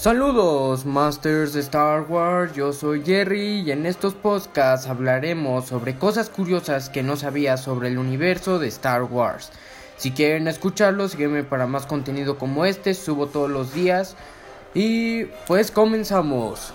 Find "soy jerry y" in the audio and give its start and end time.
2.72-3.70